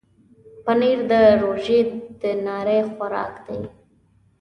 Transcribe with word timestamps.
پنېر 0.63 0.99
د 1.11 1.13
روژې 1.41 1.79
د 2.21 2.23
ناري 2.45 2.79
خوراک 2.93 3.33
دی. 3.45 3.61